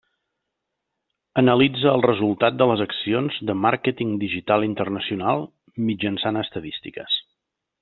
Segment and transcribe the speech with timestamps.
[1.41, 5.47] Analitza el resultat de les accions de màrqueting digital internacional,
[5.91, 7.21] mitjançant estadístiques.